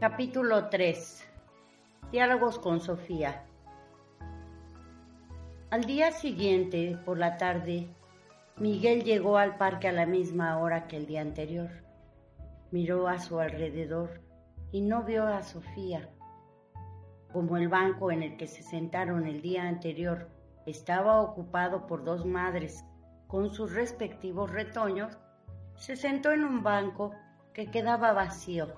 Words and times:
Capítulo 0.00 0.68
3. 0.68 1.26
Diálogos 2.12 2.60
con 2.60 2.78
Sofía. 2.78 3.44
Al 5.70 5.86
día 5.86 6.12
siguiente, 6.12 6.96
por 7.04 7.18
la 7.18 7.36
tarde, 7.36 7.88
Miguel 8.58 9.02
llegó 9.02 9.38
al 9.38 9.56
parque 9.56 9.88
a 9.88 9.92
la 9.92 10.06
misma 10.06 10.56
hora 10.58 10.86
que 10.86 10.98
el 10.98 11.06
día 11.06 11.20
anterior. 11.20 11.70
Miró 12.70 13.08
a 13.08 13.18
su 13.18 13.40
alrededor 13.40 14.20
y 14.70 14.82
no 14.82 15.02
vio 15.02 15.26
a 15.26 15.42
Sofía. 15.42 16.08
Como 17.32 17.56
el 17.56 17.66
banco 17.66 18.12
en 18.12 18.22
el 18.22 18.36
que 18.36 18.46
se 18.46 18.62
sentaron 18.62 19.26
el 19.26 19.42
día 19.42 19.64
anterior 19.64 20.28
estaba 20.64 21.20
ocupado 21.20 21.88
por 21.88 22.04
dos 22.04 22.24
madres 22.24 22.84
con 23.26 23.50
sus 23.50 23.74
respectivos 23.74 24.52
retoños, 24.52 25.18
se 25.74 25.96
sentó 25.96 26.30
en 26.30 26.44
un 26.44 26.62
banco 26.62 27.16
que 27.52 27.68
quedaba 27.68 28.12
vacío 28.12 28.76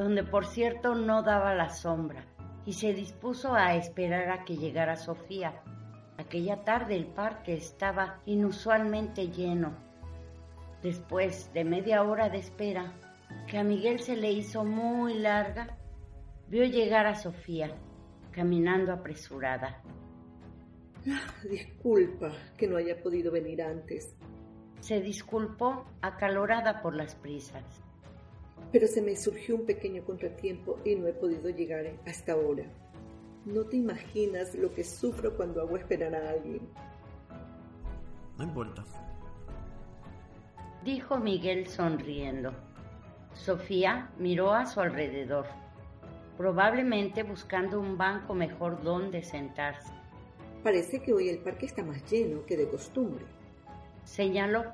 donde 0.00 0.24
por 0.24 0.46
cierto 0.46 0.94
no 0.94 1.22
daba 1.22 1.54
la 1.54 1.68
sombra, 1.68 2.24
y 2.64 2.72
se 2.72 2.94
dispuso 2.94 3.54
a 3.54 3.74
esperar 3.74 4.30
a 4.30 4.44
que 4.46 4.56
llegara 4.56 4.96
Sofía. 4.96 5.60
Aquella 6.16 6.64
tarde 6.64 6.96
el 6.96 7.04
parque 7.04 7.52
estaba 7.52 8.22
inusualmente 8.24 9.28
lleno. 9.28 9.76
Después 10.82 11.52
de 11.52 11.64
media 11.64 12.02
hora 12.02 12.30
de 12.30 12.38
espera, 12.38 12.94
que 13.46 13.58
a 13.58 13.62
Miguel 13.62 14.00
se 14.00 14.16
le 14.16 14.32
hizo 14.32 14.64
muy 14.64 15.18
larga, 15.18 15.76
vio 16.48 16.64
llegar 16.64 17.06
a 17.06 17.14
Sofía, 17.14 17.70
caminando 18.30 18.94
apresurada. 18.94 19.82
Ah, 21.10 21.34
disculpa 21.46 22.32
que 22.56 22.66
no 22.66 22.78
haya 22.78 23.02
podido 23.02 23.30
venir 23.30 23.60
antes. 23.60 24.16
Se 24.80 25.02
disculpó 25.02 25.84
acalorada 26.00 26.80
por 26.80 26.96
las 26.96 27.14
prisas 27.16 27.82
pero 28.72 28.86
se 28.86 29.02
me 29.02 29.16
surgió 29.16 29.56
un 29.56 29.66
pequeño 29.66 30.04
contratiempo 30.04 30.78
y 30.84 30.94
no 30.94 31.06
he 31.06 31.12
podido 31.12 31.50
llegar 31.50 31.86
hasta 32.06 32.32
ahora. 32.32 32.64
No 33.44 33.64
te 33.64 33.76
imaginas 33.76 34.54
lo 34.54 34.72
que 34.72 34.84
sufro 34.84 35.36
cuando 35.36 35.60
hago 35.60 35.76
esperar 35.76 36.14
a 36.14 36.30
alguien. 36.30 36.68
No 38.38 38.44
importa. 38.44 38.84
Dijo 40.84 41.18
Miguel 41.18 41.66
sonriendo. 41.66 42.52
Sofía 43.34 44.10
miró 44.18 44.52
a 44.52 44.66
su 44.66 44.80
alrededor, 44.80 45.46
probablemente 46.36 47.22
buscando 47.22 47.80
un 47.80 47.96
banco 47.96 48.34
mejor 48.34 48.82
donde 48.82 49.22
sentarse. 49.22 49.92
Parece 50.62 51.00
que 51.00 51.12
hoy 51.12 51.28
el 51.28 51.38
parque 51.38 51.66
está 51.66 51.82
más 51.82 52.04
lleno 52.10 52.44
que 52.44 52.56
de 52.56 52.68
costumbre. 52.68 53.24
Señaló. 54.04 54.64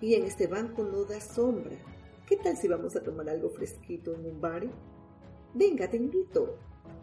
Y 0.00 0.14
en 0.14 0.24
este 0.24 0.46
banco 0.46 0.82
no 0.82 1.04
da 1.04 1.20
sombra. 1.20 1.76
¿Qué 2.26 2.36
tal 2.36 2.56
si 2.56 2.66
vamos 2.66 2.96
a 2.96 3.02
tomar 3.04 3.28
algo 3.28 3.50
fresquito 3.50 4.12
en 4.12 4.26
un 4.26 4.40
bar? 4.40 4.64
Venga, 5.54 5.88
te 5.88 5.96
invito. 5.96 6.58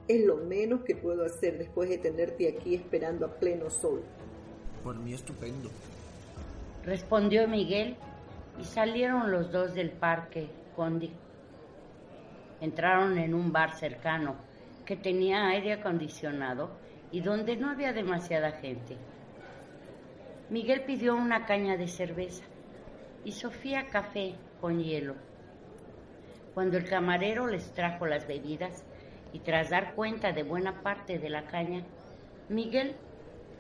Es 0.06 0.26
lo 0.26 0.36
menos 0.36 0.82
que 0.84 0.98
puedo 0.98 1.24
hacer 1.24 1.58
después 1.58 1.90
de 1.90 1.98
tenerte 1.98 2.50
aquí 2.50 2.76
esperando 2.76 3.26
a 3.26 3.40
pleno 3.40 3.70
sol. 3.70 4.04
Por 4.84 4.98
mí 4.98 5.14
estupendo. 5.14 5.70
Respondió 6.84 7.48
Miguel 7.48 7.96
y 8.60 8.66
salieron 8.66 9.32
los 9.32 9.50
dos 9.50 9.74
del 9.74 9.92
parque 9.92 10.50
Condi. 10.76 11.14
Entraron 12.60 13.18
en 13.18 13.34
un 13.34 13.54
bar 13.54 13.78
cercano 13.78 14.36
que 14.86 14.98
tenía 14.98 15.48
aire 15.48 15.72
acondicionado 15.72 16.72
y 17.12 17.22
donde 17.22 17.56
no 17.56 17.70
había 17.70 17.94
demasiada 17.94 18.52
gente. 18.52 18.98
Miguel 20.50 20.84
pidió 20.84 21.16
una 21.16 21.46
caña 21.46 21.78
de 21.78 21.88
cerveza 21.88 22.44
y 23.24 23.32
Sofía 23.32 23.90
café 23.90 24.36
con 24.64 24.82
hielo. 24.82 25.16
Cuando 26.54 26.78
el 26.78 26.88
camarero 26.88 27.48
les 27.48 27.74
trajo 27.74 28.06
las 28.06 28.26
bebidas 28.26 28.86
y 29.34 29.40
tras 29.40 29.70
dar 29.70 29.94
cuenta 29.94 30.32
de 30.32 30.44
buena 30.44 30.82
parte 30.82 31.20
de 31.20 31.30
la 31.30 31.44
caña, 31.48 31.84
Miguel 32.48 32.96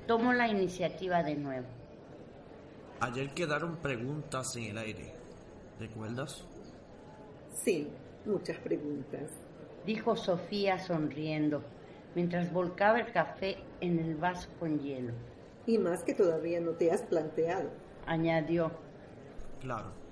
tomó 0.08 0.32
la 0.32 0.48
iniciativa 0.48 1.22
de 1.22 1.36
nuevo. 1.36 1.68
Ayer 3.02 3.34
quedaron 3.34 3.76
preguntas 3.82 4.56
en 4.56 4.64
el 4.64 4.78
aire. 4.78 5.12
¿Recuerdas? 5.78 6.46
Sí, 7.52 7.90
muchas 8.26 8.58
preguntas. 8.60 9.30
Dijo 9.86 10.16
Sofía 10.16 10.80
sonriendo 10.80 11.66
mientras 12.16 12.54
volcaba 12.54 13.02
el 13.02 13.12
café 13.12 13.58
en 13.82 14.00
el 14.00 14.16
vaso 14.16 14.48
con 14.58 14.80
hielo. 14.80 15.12
Y 15.66 15.80
más 15.80 16.02
que 16.04 16.14
todavía 16.14 16.62
no 16.62 16.72
te 16.72 16.92
has 16.92 17.02
planteado. 17.02 17.72
Añadió. 18.06 18.72
Claro. 19.60 20.03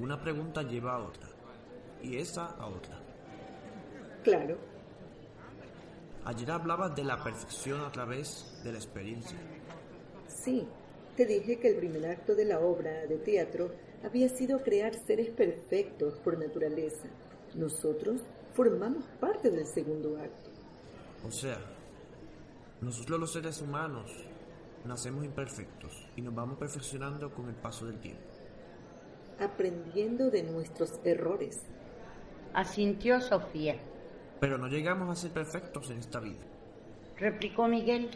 Una 0.00 0.18
pregunta 0.18 0.62
lleva 0.62 0.94
a 0.94 0.98
otra 1.00 1.28
y 2.02 2.16
esa 2.16 2.46
a 2.46 2.66
otra. 2.66 2.98
Claro. 4.24 4.56
Ayer 6.24 6.50
hablabas 6.50 6.96
de 6.96 7.04
la 7.04 7.22
perfección 7.22 7.82
a 7.82 7.92
través 7.92 8.62
de 8.64 8.72
la 8.72 8.78
experiencia. 8.78 9.38
Sí, 10.26 10.66
te 11.16 11.26
dije 11.26 11.58
que 11.58 11.68
el 11.68 11.76
primer 11.76 12.06
acto 12.06 12.34
de 12.34 12.46
la 12.46 12.60
obra 12.60 13.06
de 13.06 13.18
teatro 13.18 13.72
había 14.02 14.30
sido 14.30 14.60
crear 14.62 14.94
seres 14.94 15.28
perfectos 15.30 16.18
por 16.20 16.38
naturaleza. 16.38 17.08
Nosotros 17.54 18.22
formamos 18.54 19.04
parte 19.20 19.50
del 19.50 19.66
segundo 19.66 20.16
acto. 20.16 20.50
O 21.26 21.30
sea, 21.30 21.58
nosotros 22.80 23.20
los 23.20 23.32
seres 23.34 23.60
humanos 23.60 24.10
nacemos 24.86 25.26
imperfectos 25.26 26.08
y 26.16 26.22
nos 26.22 26.34
vamos 26.34 26.58
perfeccionando 26.58 27.30
con 27.34 27.50
el 27.50 27.54
paso 27.54 27.84
del 27.84 28.00
tiempo 28.00 28.29
aprendiendo 29.40 30.30
de 30.30 30.42
nuestros 30.42 31.00
errores. 31.04 31.62
Asintió 32.54 33.20
Sofía. 33.20 33.76
Pero 34.40 34.58
no 34.58 34.68
llegamos 34.68 35.08
a 35.08 35.20
ser 35.20 35.30
perfectos 35.32 35.90
en 35.90 35.98
esta 35.98 36.20
vida. 36.20 36.40
Replicó 37.16 37.68
Miguel. 37.68 38.10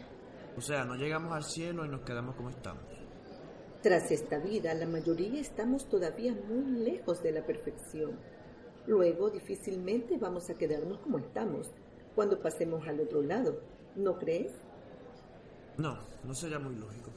O 0.57 0.61
sea, 0.61 0.85
no 0.85 0.95
llegamos 0.95 1.33
al 1.33 1.43
cielo 1.43 1.85
y 1.85 1.89
nos 1.89 2.01
quedamos 2.01 2.35
como 2.35 2.49
estamos. 2.49 2.83
Tras 3.81 4.09
esta 4.09 4.39
vida, 4.39 4.73
la 4.73 4.87
mayoría 4.87 5.39
estamos 5.39 5.87
todavía 5.87 6.33
muy 6.33 6.79
lejos 6.79 7.21
de 7.21 7.31
la 7.31 7.45
perfección. 7.45 8.17
Luego, 8.87 9.29
difícilmente 9.29 10.17
vamos 10.17 10.49
a 10.49 10.55
quedarnos 10.55 10.99
como 10.99 11.19
estamos 11.19 11.71
cuando 12.15 12.39
pasemos 12.39 12.87
al 12.87 12.99
otro 12.99 13.21
lado. 13.21 13.61
¿No 13.95 14.17
crees? 14.17 14.53
No, 15.77 15.99
no 16.23 16.33
sería 16.33 16.57
muy 16.57 16.75
lógico. 16.75 17.11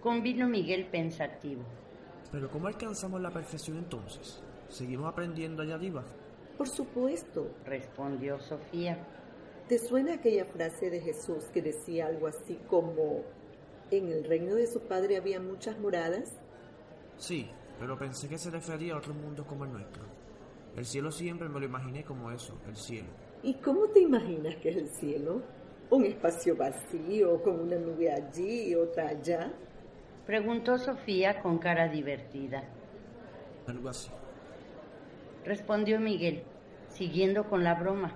Convino 0.00 0.48
Miguel 0.48 0.86
pensativo. 0.86 1.62
Pero 2.34 2.50
¿cómo 2.50 2.66
alcanzamos 2.66 3.20
la 3.20 3.30
perfección 3.30 3.76
entonces? 3.76 4.42
¿Seguimos 4.68 5.06
aprendiendo 5.06 5.62
allá 5.62 5.76
arriba? 5.76 6.04
Por 6.58 6.68
supuesto, 6.68 7.48
respondió 7.64 8.40
Sofía. 8.40 8.98
¿Te 9.68 9.78
suena 9.78 10.14
aquella 10.14 10.44
frase 10.44 10.90
de 10.90 11.00
Jesús 11.00 11.44
que 11.54 11.62
decía 11.62 12.06
algo 12.06 12.26
así 12.26 12.58
como, 12.66 13.22
en 13.92 14.08
el 14.08 14.24
reino 14.24 14.56
de 14.56 14.66
su 14.66 14.80
Padre 14.80 15.16
había 15.16 15.38
muchas 15.38 15.78
moradas? 15.78 16.28
Sí, 17.18 17.48
pero 17.78 17.96
pensé 17.96 18.28
que 18.28 18.36
se 18.36 18.50
refería 18.50 18.94
a 18.94 18.98
otro 18.98 19.14
mundo 19.14 19.46
como 19.46 19.64
el 19.64 19.72
nuestro. 19.72 20.02
El 20.76 20.86
cielo 20.86 21.12
siempre 21.12 21.48
me 21.48 21.60
lo 21.60 21.66
imaginé 21.66 22.02
como 22.02 22.32
eso, 22.32 22.58
el 22.66 22.74
cielo. 22.74 23.10
¿Y 23.44 23.54
cómo 23.60 23.86
te 23.90 24.00
imaginas 24.00 24.56
que 24.56 24.70
es 24.70 24.76
el 24.76 24.88
cielo? 24.88 25.40
¿Un 25.88 26.04
espacio 26.04 26.56
vacío, 26.56 27.40
con 27.44 27.60
una 27.60 27.76
nube 27.76 28.10
allí 28.10 28.70
y 28.70 28.74
otra 28.74 29.10
allá? 29.10 29.52
Preguntó 30.26 30.78
Sofía 30.78 31.42
con 31.42 31.58
cara 31.58 31.88
divertida. 31.88 32.64
Algo 33.66 33.90
así. 33.90 34.10
respondió 35.44 36.00
Miguel, 36.00 36.42
siguiendo 36.88 37.44
con 37.44 37.62
la 37.62 37.74
broma. 37.74 38.12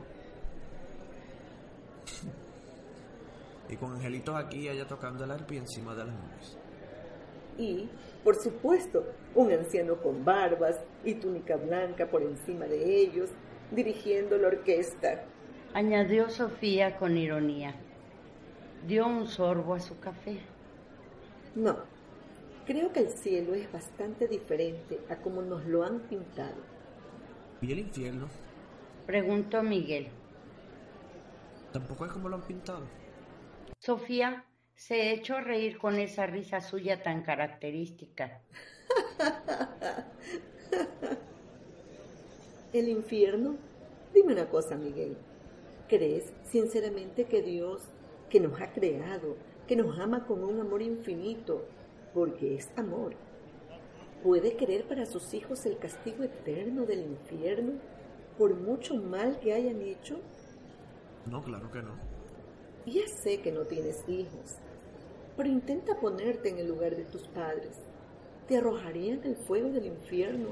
Y 3.69 3.76
con 3.76 3.93
angelitos 3.93 4.34
aquí 4.34 4.60
y 4.60 4.69
allá 4.69 4.87
tocando 4.87 5.25
el 5.25 5.31
arpa 5.31 5.55
encima 5.55 5.94
de 5.94 6.05
las 6.05 6.14
nubes. 6.14 6.58
Y, 7.58 7.88
por 8.25 8.37
supuesto, 8.37 9.04
un 9.34 9.52
anciano 9.52 9.96
con 9.96 10.25
barbas 10.25 10.81
y 11.04 11.14
túnica 11.14 11.56
blanca 11.56 12.06
por 12.06 12.22
encima 12.22 12.64
de 12.64 13.02
ellos, 13.02 13.28
dirigiendo 13.70 14.38
la 14.38 14.49
orquesta. 14.49 15.25
Añadió 15.75 16.31
Sofía 16.31 16.96
con 16.96 17.19
ironía. 17.19 17.75
Dio 18.87 19.06
un 19.06 19.26
sorbo 19.26 19.75
a 19.75 19.81
su 19.81 19.99
café. 19.99 20.38
No, 21.54 21.76
creo 22.69 22.93
que 22.93 23.00
el 23.00 23.09
cielo 23.09 23.55
es 23.55 23.73
bastante 23.73 24.29
diferente 24.29 25.00
a 25.09 25.17
como 25.17 25.41
nos 25.41 25.65
lo 25.65 25.85
han 25.85 26.00
pintado. 26.00 26.61
¿Y 27.62 27.73
el 27.73 27.79
infierno? 27.79 28.29
Preguntó 29.06 29.62
Miguel. 29.62 30.09
Tampoco 31.73 32.05
es 32.05 32.12
como 32.12 32.29
lo 32.29 32.37
han 32.37 32.43
pintado. 32.43 32.82
Sofía 33.79 34.44
se 34.75 35.12
echó 35.12 35.37
a 35.37 35.41
reír 35.41 35.79
con 35.79 35.94
esa 35.94 36.26
risa 36.26 36.61
suya 36.61 37.03
tan 37.03 37.23
característica. 37.23 38.43
¿El 42.75 42.91
infierno? 42.91 43.56
Dime 44.12 44.35
una 44.35 44.50
cosa, 44.50 44.76
Miguel. 44.76 45.17
¿Crees 45.88 46.35
sinceramente 46.44 47.25
que 47.25 47.41
Dios, 47.41 47.81
que 48.29 48.41
nos 48.41 48.61
ha 48.61 48.73
creado, 48.73 49.38
que 49.67 49.75
nos 49.75 49.99
ama 49.99 50.26
con 50.26 50.44
un 50.44 50.61
amor 50.61 50.82
infinito, 50.82 51.64
porque 52.14 52.56
es 52.56 52.69
amor, 52.76 53.14
puede 54.22 54.56
querer 54.56 54.87
para 54.88 55.06
sus 55.06 55.32
hijos 55.34 55.64
el 55.66 55.78
castigo 55.78 56.25
eterno 56.25 56.84
del 56.84 57.00
infierno 57.00 57.72
por 58.37 58.55
mucho 58.55 58.94
mal 58.96 59.38
que 59.40 59.52
hayan 59.52 59.81
hecho? 59.82 60.20
No, 61.26 61.43
claro 61.43 61.70
que 61.70 61.82
no. 61.82 61.94
Ya 62.87 63.06
sé 63.22 63.40
que 63.40 63.52
no 63.52 63.62
tienes 63.62 64.02
hijos, 64.08 64.56
pero 65.37 65.49
intenta 65.49 65.99
ponerte 66.00 66.49
en 66.49 66.58
el 66.58 66.69
lugar 66.69 66.96
de 66.96 67.05
tus 67.05 67.26
padres. 67.28 67.76
Te 68.46 68.56
arrojarían 68.56 69.22
al 69.25 69.37
fuego 69.37 69.69
del 69.69 69.87
infierno, 69.87 70.50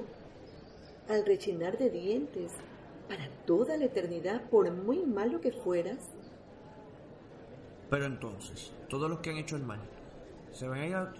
al 1.09 1.25
rechinar 1.25 1.79
de 1.79 1.89
dientes, 1.91 2.53
para 3.09 3.29
toda 3.47 3.77
la 3.77 3.85
eternidad, 3.87 4.51
por 4.51 4.71
muy 4.71 5.07
malo 5.07 5.41
que 5.41 5.53
fueras. 5.53 6.11
Pero 7.89 8.05
entonces, 8.05 8.73
todos 8.89 9.09
los 9.09 9.21
que 9.21 9.31
han 9.31 9.37
hecho 9.39 9.57
el 9.57 9.63
mal, 9.63 9.81
se 10.51 10.67
van 10.67 10.81
a 10.81 10.87
ir, 10.87 10.95
a- 10.95 11.15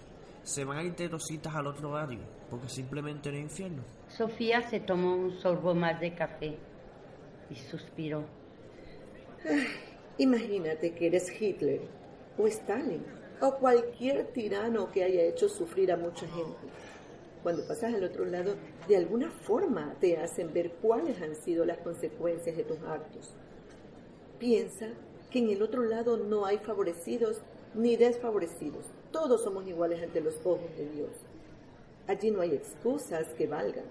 se 0.47 0.63
van 0.63 0.77
a 0.77 0.83
ir 0.83 0.95
de 0.95 1.09
rositas 1.09 1.53
al 1.53 1.67
otro 1.67 1.91
barrio, 1.91 2.21
porque 2.49 2.69
simplemente 2.69 3.29
no 3.29 3.35
hay 3.35 3.43
infierno. 3.43 3.83
Sofía 4.07 4.61
se 4.69 4.79
tomó 4.79 5.13
un 5.13 5.37
sorbo 5.41 5.75
más 5.75 5.99
de 5.99 6.15
café 6.15 6.57
y 7.49 7.55
suspiró. 7.55 8.23
Imagínate 10.17 10.93
que 10.93 11.07
eres 11.07 11.29
Hitler 11.41 11.81
o 12.37 12.47
Stalin 12.47 13.03
o 13.41 13.55
cualquier 13.55 14.27
tirano 14.27 14.89
que 14.89 15.03
haya 15.03 15.23
hecho 15.23 15.49
sufrir 15.49 15.91
a 15.91 15.97
mucha 15.97 16.25
gente. 16.27 16.67
Cuando 17.43 17.67
pasas 17.67 17.93
al 17.93 18.05
otro 18.05 18.23
lado, 18.23 18.55
de 18.87 18.95
alguna 18.95 19.29
forma 19.29 19.95
te 19.99 20.15
hacen 20.15 20.53
ver 20.53 20.71
cuáles 20.81 21.21
han 21.21 21.35
sido 21.35 21.65
las 21.65 21.79
consecuencias 21.79 22.55
de 22.55 22.63
tus 22.63 22.79
actos. 22.83 23.35
Piensa 24.39 24.87
que 25.29 25.39
en 25.39 25.49
el 25.49 25.61
otro 25.61 25.83
lado 25.83 26.15
no 26.15 26.45
hay 26.45 26.57
favorecidos 26.59 27.41
ni 27.75 27.97
desfavorecidos. 27.97 28.85
Todos 29.11 29.43
somos 29.43 29.65
iguales 29.67 30.01
ante 30.03 30.21
los 30.21 30.35
ojos 30.45 30.69
de 30.77 30.89
Dios. 30.89 31.09
Allí 32.07 32.31
no 32.31 32.41
hay 32.41 32.53
excusas 32.53 33.27
que 33.37 33.47
valgan. 33.47 33.85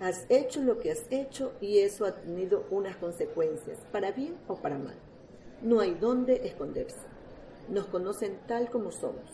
Has 0.00 0.26
hecho 0.28 0.62
lo 0.62 0.78
que 0.78 0.90
has 0.90 1.04
hecho 1.10 1.52
y 1.60 1.78
eso 1.78 2.04
ha 2.04 2.12
tenido 2.12 2.66
unas 2.70 2.96
consecuencias, 2.96 3.78
para 3.92 4.10
bien 4.10 4.36
o 4.48 4.56
para 4.56 4.78
mal. 4.78 4.96
No 5.62 5.80
hay 5.80 5.94
dónde 5.94 6.46
esconderse. 6.46 7.06
Nos 7.68 7.86
conocen 7.86 8.38
tal 8.48 8.68
como 8.70 8.90
somos. 8.90 9.30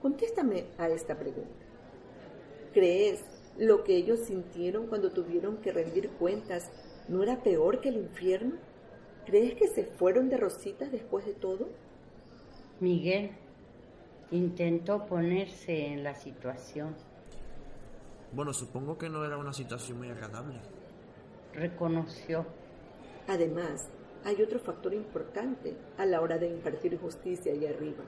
Contéstame 0.00 0.64
a 0.78 0.88
esta 0.88 1.18
pregunta. 1.18 1.50
¿Crees 2.72 3.20
lo 3.58 3.84
que 3.84 3.96
ellos 3.96 4.20
sintieron 4.20 4.86
cuando 4.86 5.10
tuvieron 5.10 5.58
que 5.58 5.72
rendir 5.72 6.08
cuentas 6.10 6.70
no 7.08 7.22
era 7.22 7.42
peor 7.42 7.80
que 7.80 7.90
el 7.90 7.96
infierno? 7.96 8.54
¿Crees 9.26 9.54
que 9.54 9.68
se 9.68 9.84
fueron 9.84 10.30
de 10.30 10.38
rositas 10.38 10.90
después 10.90 11.26
de 11.26 11.34
todo? 11.34 11.68
Miguel 12.80 13.32
intentó 14.32 15.06
ponerse 15.06 15.86
en 15.86 16.02
la 16.02 16.14
situación. 16.14 16.94
Bueno, 18.32 18.52
supongo 18.52 18.96
que 18.98 19.08
no 19.08 19.24
era 19.24 19.36
una 19.36 19.52
situación 19.52 19.98
muy 19.98 20.08
agradable. 20.10 20.58
Reconoció. 21.52 22.46
Además, 23.28 23.88
hay 24.24 24.40
otro 24.42 24.58
factor 24.58 24.94
importante 24.94 25.76
a 25.98 26.06
la 26.06 26.20
hora 26.20 26.38
de 26.38 26.48
impartir 26.48 26.98
justicia 26.98 27.52
allá 27.52 27.70
arriba, 27.70 28.04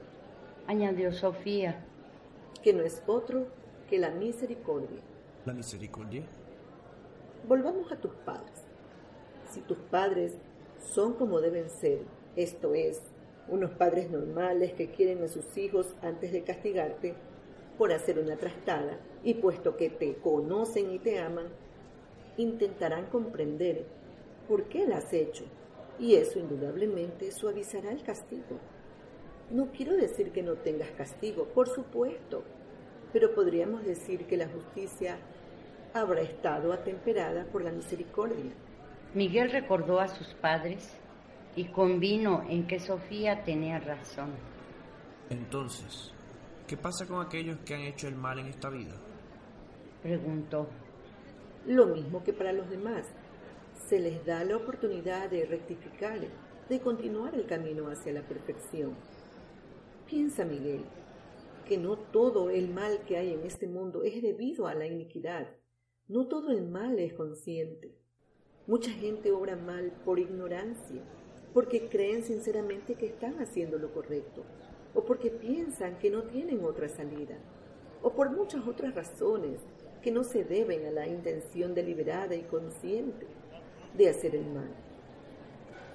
Añadió 0.67 1.11
Sofía. 1.13 1.85
que 2.63 2.73
no 2.73 2.81
es 2.81 3.03
otro 3.05 3.45
que 3.87 3.99
la 3.99 4.09
misericordia. 4.09 4.99
La 5.45 5.53
misericordia. 5.53 6.23
Volvamos 7.47 7.91
a 7.91 7.97
tus 7.97 8.11
padres. 8.25 8.63
Si 9.51 9.61
tus 9.61 9.77
padres 9.77 10.33
son 10.79 11.13
como 11.13 11.39
deben 11.39 11.69
ser, 11.69 11.99
esto 12.35 12.73
es, 12.73 12.99
unos 13.47 13.71
padres 13.71 14.09
normales 14.09 14.73
que 14.73 14.91
quieren 14.91 15.23
a 15.23 15.27
sus 15.27 15.57
hijos 15.57 15.95
antes 16.01 16.31
de 16.31 16.43
castigarte 16.43 17.15
por 17.77 17.91
hacer 17.91 18.19
una 18.19 18.37
trastada, 18.37 18.99
y 19.23 19.35
puesto 19.35 19.75
que 19.75 19.89
te 19.89 20.15
conocen 20.15 20.91
y 20.91 20.99
te 20.99 21.19
aman, 21.19 21.47
intentarán 22.37 23.07
comprender 23.07 23.85
por 24.47 24.65
qué 24.65 24.87
la 24.87 24.97
has 24.97 25.11
hecho, 25.13 25.45
y 25.99 26.15
eso 26.15 26.39
indudablemente 26.39 27.31
suavizará 27.31 27.91
el 27.91 28.03
castigo. 28.03 28.59
No 29.51 29.71
quiero 29.71 29.95
decir 29.95 30.31
que 30.31 30.41
no 30.41 30.55
tengas 30.55 30.91
castigo, 30.91 31.45
por 31.45 31.67
supuesto, 31.67 32.43
pero 33.11 33.33
podríamos 33.33 33.83
decir 33.85 34.25
que 34.25 34.37
la 34.37 34.47
justicia 34.47 35.17
habrá 35.93 36.21
estado 36.21 36.73
atemperada 36.73 37.45
por 37.45 37.63
la 37.63 37.71
misericordia. 37.71 38.51
Miguel 39.13 39.51
recordó 39.51 39.99
a 39.99 40.07
sus 40.07 40.33
padres 40.35 40.91
y 41.55 41.65
convino 41.65 42.43
en 42.49 42.67
que 42.67 42.79
Sofía 42.79 43.43
tenía 43.43 43.79
razón. 43.79 44.33
Entonces, 45.29 46.13
¿qué 46.67 46.77
pasa 46.77 47.07
con 47.07 47.25
aquellos 47.25 47.57
que 47.59 47.73
han 47.73 47.81
hecho 47.81 48.07
el 48.07 48.15
mal 48.15 48.39
en 48.39 48.47
esta 48.47 48.69
vida? 48.69 48.95
Preguntó. 50.01 50.67
Lo 51.65 51.87
mismo 51.87 52.23
que 52.23 52.33
para 52.33 52.53
los 52.53 52.69
demás, 52.69 53.07
se 53.87 53.99
les 53.99 54.25
da 54.25 54.43
la 54.43 54.57
oportunidad 54.57 55.29
de 55.29 55.45
rectificar, 55.45 56.19
de 56.69 56.79
continuar 56.79 57.35
el 57.35 57.45
camino 57.45 57.87
hacia 57.87 58.13
la 58.13 58.21
perfección. 58.21 58.95
Piensa, 60.05 60.45
Miguel, 60.45 60.85
que 61.67 61.77
no 61.77 61.97
todo 61.97 62.49
el 62.49 62.69
mal 62.69 63.03
que 63.07 63.17
hay 63.17 63.33
en 63.33 63.43
este 63.45 63.67
mundo 63.67 64.03
es 64.03 64.21
debido 64.21 64.67
a 64.67 64.75
la 64.75 64.85
iniquidad. 64.85 65.47
No 66.07 66.27
todo 66.27 66.51
el 66.51 66.67
mal 66.67 66.99
es 66.99 67.13
consciente. 67.13 67.95
Mucha 68.67 68.91
gente 68.91 69.31
obra 69.31 69.55
mal 69.55 69.91
por 70.05 70.19
ignorancia, 70.19 71.01
porque 71.55 71.87
creen 71.87 72.21
sinceramente 72.21 72.95
que 72.95 73.05
están 73.05 73.39
haciendo 73.41 73.77
lo 73.77 73.93
correcto, 73.93 74.43
o 74.93 75.05
porque 75.05 75.29
piensan 75.29 75.97
que 75.99 76.09
no 76.09 76.23
tienen 76.23 76.65
otra 76.65 76.89
salida, 76.89 77.37
o 78.01 78.11
por 78.11 78.29
muchas 78.29 78.67
otras 78.67 78.93
razones 78.93 79.61
que 80.03 80.11
no 80.11 80.25
se 80.25 80.43
deben 80.43 80.85
a 80.85 80.91
la 80.91 81.07
intención 81.07 81.73
deliberada 81.73 82.35
y 82.35 82.41
consciente 82.41 83.25
de 83.93 84.09
hacer 84.09 84.35
el 84.35 84.45
mal. 84.47 84.69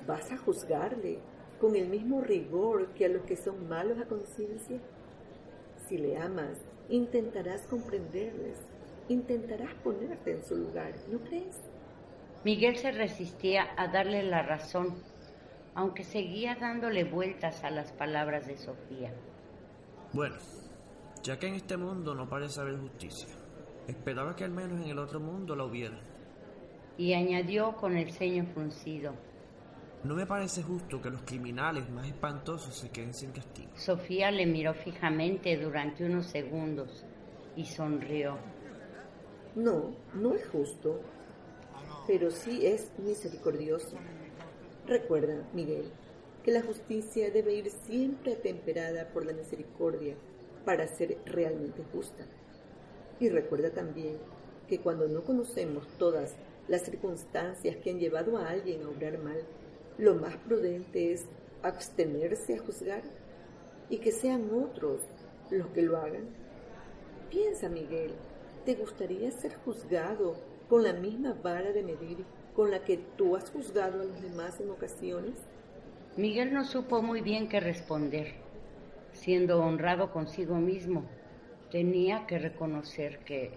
¿Vas 0.07 0.33
a 0.33 0.39
juzgarle 0.39 1.19
con 1.61 1.77
el 1.77 1.89
mismo 1.89 2.23
rigor 2.23 2.95
que 2.95 3.05
a 3.05 3.11
los 3.11 3.25
que 3.25 3.37
son 3.37 3.69
malos 3.69 3.99
a 3.99 4.07
conciencia? 4.07 4.81
Si 5.87 5.99
le 5.99 6.17
amas, 6.17 6.57
intentarás 6.89 7.67
comprenderles, 7.67 8.57
intentarás 9.09 9.75
ponerte 9.85 10.33
en 10.33 10.43
su 10.43 10.57
lugar, 10.57 10.95
¿no 11.13 11.19
crees? 11.19 11.61
Miguel 12.47 12.77
se 12.77 12.93
resistía 12.93 13.67
a 13.77 13.89
darle 13.89 14.23
la 14.23 14.41
razón, 14.41 14.95
aunque 15.75 16.05
seguía 16.05 16.57
dándole 16.57 17.05
vueltas 17.05 17.63
a 17.65 17.71
las 17.71 17.93
palabras 17.93 18.47
de 18.47 18.57
Sofía. 18.57 19.13
Bueno, 20.13 20.37
ya 21.23 21.39
que 21.39 21.47
en 21.47 21.55
este 21.55 21.77
mundo 21.77 22.15
no 22.15 22.29
parece 22.29 22.61
haber 22.61 22.79
justicia, 22.79 23.29
esperaba 23.87 24.35
que 24.35 24.45
al 24.45 24.51
menos 24.51 24.81
en 24.81 24.89
el 24.91 24.99
otro 24.99 25.21
mundo 25.21 25.55
la 25.55 25.65
hubiera. 25.65 25.99
Y 26.99 27.15
añadió 27.15 27.77
con 27.77 27.97
el 27.97 28.13
ceño 28.13 28.45
fruncido. 28.53 29.15
No 30.03 30.15
me 30.15 30.27
parece 30.27 30.63
justo 30.63 31.01
que 31.01 31.11
los 31.11 31.23
criminales 31.23 31.89
más 31.91 32.07
espantosos 32.07 32.75
se 32.75 32.89
queden 32.89 33.13
sin 33.13 33.33
castigo. 33.33 33.71
Sofía 33.77 34.31
le 34.31 34.47
miró 34.47 34.73
fijamente 34.73 35.57
durante 35.59 36.05
unos 36.05 36.27
segundos 36.27 37.05
y 37.55 37.67
sonrió. 37.67 38.39
No, 39.55 39.95
no 40.15 40.35
es 40.35 40.47
justo, 40.49 41.01
pero 42.07 42.31
sí 42.31 42.65
es 42.67 42.93
misericordioso. 42.99 43.97
Recuerda, 44.91 45.49
Miguel, 45.53 45.85
que 46.43 46.51
la 46.51 46.63
justicia 46.63 47.31
debe 47.31 47.55
ir 47.55 47.71
siempre 47.71 48.33
atemperada 48.33 49.07
por 49.13 49.25
la 49.25 49.33
misericordia 49.33 50.17
para 50.65 50.89
ser 50.89 51.17
realmente 51.27 51.85
justa. 51.93 52.27
Y 53.21 53.29
recuerda 53.29 53.71
también 53.71 54.17
que 54.69 54.81
cuando 54.81 55.07
no 55.07 55.23
conocemos 55.23 55.87
todas 55.97 56.35
las 56.67 56.83
circunstancias 56.83 57.77
que 57.77 57.91
han 57.91 58.01
llevado 58.01 58.37
a 58.37 58.49
alguien 58.49 58.83
a 58.83 58.89
obrar 58.89 59.17
mal, 59.19 59.41
lo 59.97 60.17
más 60.17 60.37
prudente 60.39 61.13
es 61.13 61.25
abstenerse 61.63 62.57
a 62.57 62.59
juzgar 62.59 63.05
y 63.91 63.99
que 63.99 64.11
sean 64.11 64.51
otros 64.53 65.03
los 65.53 65.69
que 65.69 65.83
lo 65.83 65.99
hagan? 65.99 66.25
Piensa, 67.31 67.69
Miguel, 67.69 68.11
¿te 68.65 68.75
gustaría 68.75 69.31
ser 69.31 69.55
juzgado 69.65 70.35
con 70.69 70.83
la 70.83 70.95
misma 70.95 71.35
vara 71.35 71.71
de 71.71 71.85
medir 71.85 72.25
con 72.55 72.71
la 72.71 72.85
que 72.85 72.99
tú 73.17 73.37
has 73.37 73.51
juzgado 73.51 74.01
a 74.01 74.05
los 74.05 74.23
demás 74.23 74.61
en 74.61 74.71
ocasiones? 74.71 75.35
Miguel 76.17 76.53
no 76.53 76.65
supo 76.65 77.03
muy 77.03 77.21
bien 77.21 77.49
qué 77.49 77.61
responder. 77.61 78.35
Siendo 79.13 79.63
honrado 79.63 80.13
consigo 80.13 80.57
mismo, 80.57 81.05
tenía 81.71 82.27
que 82.27 82.39
reconocer 82.39 83.21
que 83.21 83.53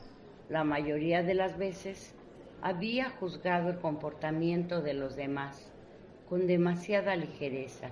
la 0.50 0.64
mayoría 0.64 1.24
de 1.24 1.34
las 1.34 1.58
veces 1.58 2.14
había 2.62 3.10
juzgado 3.10 3.70
el 3.70 3.80
comportamiento 3.80 4.82
de 4.82 4.94
los 4.94 5.16
demás 5.16 5.72
con 6.30 6.48
demasiada 6.48 7.16
ligereza. 7.16 7.90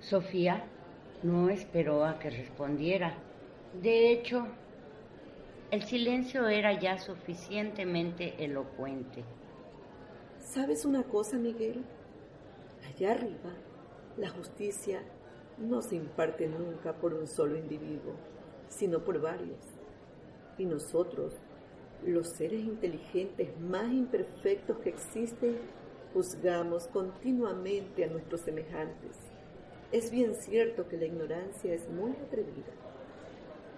Sofía 0.00 0.64
no 1.22 1.50
esperó 1.50 2.04
a 2.04 2.18
que 2.18 2.30
respondiera. 2.30 3.14
De 3.82 4.10
hecho, 4.10 4.46
el 5.70 5.82
silencio 5.82 6.48
era 6.48 6.78
ya 6.78 6.98
suficientemente 6.98 8.42
elocuente. 8.44 9.24
¿Sabes 10.46 10.84
una 10.84 11.02
cosa, 11.02 11.38
Miguel? 11.38 11.84
Allá 12.88 13.12
arriba, 13.12 13.52
la 14.16 14.30
justicia 14.30 15.02
no 15.58 15.82
se 15.82 15.96
imparte 15.96 16.46
nunca 16.46 16.92
por 16.94 17.14
un 17.14 17.26
solo 17.26 17.58
individuo, 17.58 18.14
sino 18.68 19.00
por 19.00 19.20
varios. 19.20 19.58
Y 20.56 20.64
nosotros, 20.64 21.34
los 22.06 22.28
seres 22.28 22.60
inteligentes 22.60 23.58
más 23.60 23.92
imperfectos 23.92 24.78
que 24.78 24.90
existen, 24.90 25.58
juzgamos 26.14 26.86
continuamente 26.86 28.04
a 28.04 28.08
nuestros 28.08 28.42
semejantes. 28.42 29.18
Es 29.90 30.12
bien 30.12 30.32
cierto 30.36 30.86
que 30.86 30.96
la 30.96 31.06
ignorancia 31.06 31.74
es 31.74 31.90
muy 31.90 32.12
atrevida. 32.12 32.72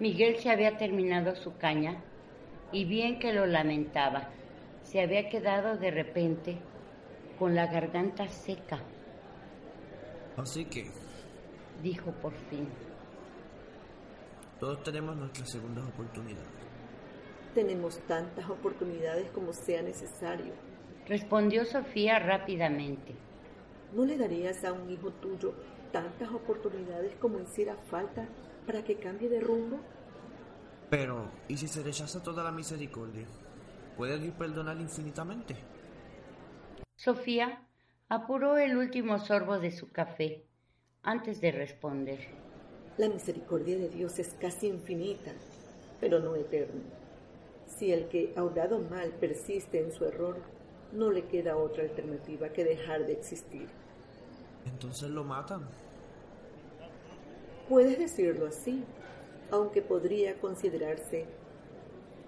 Miguel 0.01 0.37
se 0.37 0.51
había 0.51 0.77
terminado 0.77 1.35
su 1.35 1.57
caña 1.57 2.05
y 2.73 2.85
bien 2.85 3.19
que 3.19 3.33
lo 3.33 3.47
lamentaba. 3.47 4.35
Se 4.91 5.03
había 5.03 5.29
quedado 5.29 5.77
de 5.77 5.91
repente 5.91 6.59
con 7.39 7.55
la 7.55 7.67
garganta 7.67 8.27
seca. 8.27 8.81
Así 10.39 10.65
que, 10.65 10.91
dijo 11.83 12.11
por 12.23 12.33
fin, 12.49 12.67
todos 14.59 14.83
tenemos 14.83 15.15
nuestras 15.15 15.51
segundas 15.51 15.87
oportunidades. 15.87 16.49
Tenemos 17.55 17.99
tantas 18.07 18.49
oportunidades 18.49 19.31
como 19.31 19.53
sea 19.53 19.83
necesario. 19.83 20.55
Respondió 21.07 21.67
Sofía 21.67 22.19
rápidamente. 22.19 23.15
¿No 23.93 24.07
le 24.07 24.17
darías 24.17 24.65
a 24.65 24.73
un 24.73 24.89
hijo 24.91 25.11
tuyo 25.13 25.53
tantas 25.93 26.31
oportunidades 26.31 27.15
como 27.17 27.41
hiciera 27.41 27.77
falta 27.91 28.27
para 28.67 28.83
que 28.83 28.97
cambie 28.97 29.29
de 29.29 29.41
rumbo? 29.41 29.81
Pero, 30.89 31.31
¿y 31.47 31.59
si 31.59 31.69
se 31.69 31.83
rechaza 31.83 32.23
toda 32.23 32.43
la 32.43 32.53
misericordia? 32.53 33.27
¿Puede 33.99 34.21
Dios 34.21 34.35
perdonar 34.37 34.81
infinitamente? 34.81 35.57
Sofía 36.95 37.67
apuró 38.09 38.57
el 38.57 38.77
último 38.77 39.19
sorbo 39.19 39.59
de 39.59 39.73
su 39.73 39.91
café 39.91 40.47
antes 41.03 41.41
de 41.41 41.51
responder. 41.51 42.21
La 42.97 43.09
misericordia 43.09 43.77
de 43.77 43.89
Dios 43.89 44.21
es 44.21 44.35
casi 44.41 44.69
infinita, 44.69 45.33
pero 46.01 46.21
no 46.21 46.37
eterna. 46.37 46.81
Si 47.67 47.93
el 47.93 48.07
que 48.07 48.33
ha 48.37 48.45
obrado 48.45 48.79
mal 48.79 49.11
persiste 49.15 49.81
en 49.81 49.91
su 49.91 50.05
error, 50.05 50.37
no 50.93 51.11
le 51.11 51.27
queda 51.27 51.57
otra 51.57 51.83
alternativa 51.83 52.51
que 52.51 52.65
dejar 52.65 53.05
de 53.05 53.15
existir. 53.15 53.67
Entonces 54.65 55.11
lo 55.11 55.25
matan. 55.25 55.69
Puedes 57.69 57.99
decirlo 57.99 58.47
así, 58.47 58.85
aunque 59.51 59.83
podría 59.83 60.39
considerarse 60.41 61.27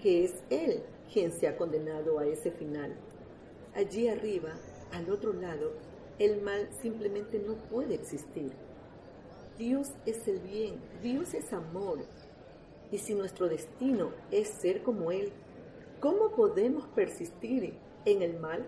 que 0.03 0.25
es 0.25 0.35
él 0.51 0.83
quien 1.13 1.33
se 1.33 1.49
ha 1.49 1.57
condenado 1.57 2.19
a 2.19 2.27
ese 2.27 2.51
final. 2.51 2.97
Allí 3.75 4.09
arriba, 4.09 4.51
al 4.93 5.11
otro 5.11 5.33
lado, 5.33 5.73
el 6.19 6.43
mal 6.43 6.69
simplemente 6.83 7.39
no 7.39 7.55
puede 7.69 7.95
existir. 7.95 8.53
Dios 9.59 9.89
es 10.07 10.27
el 10.29 10.41
bien, 10.41 10.81
Dios 11.03 11.35
es 11.35 11.53
amor. 11.53 12.01
Y 12.91 12.99
si 12.99 13.15
nuestro 13.15 13.49
destino 13.49 14.13
es 14.31 14.49
ser 14.49 14.83
como 14.83 15.13
Él, 15.13 15.33
¿cómo 16.01 16.31
podemos 16.35 16.87
persistir 16.89 17.75
en 18.05 18.23
el 18.23 18.39
mal? 18.41 18.67